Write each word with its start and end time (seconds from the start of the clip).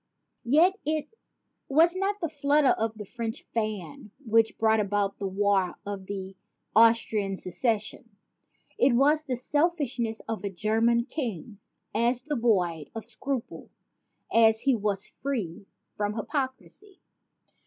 Yet 0.47 0.73
it 0.83 1.09
was 1.69 1.95
not 1.95 2.21
the 2.21 2.27
flutter 2.27 2.71
of 2.71 2.99
a 2.99 3.05
French 3.05 3.45
fan 3.53 4.11
which 4.25 4.57
brought 4.57 4.79
about 4.79 5.19
the 5.19 5.27
War 5.27 5.75
of 5.85 6.07
the 6.07 6.35
Austrian 6.75 7.37
Succession; 7.37 8.09
it 8.79 8.93
was 8.93 9.25
the 9.25 9.37
selfishness 9.37 10.19
of 10.21 10.43
a 10.43 10.49
German 10.49 11.05
king, 11.05 11.59
as 11.93 12.23
devoid 12.23 12.89
of 12.95 13.11
scruple 13.11 13.69
as 14.33 14.61
he 14.61 14.75
was 14.75 15.05
free 15.05 15.67
from 15.97 16.15
hypocrisy. 16.15 16.99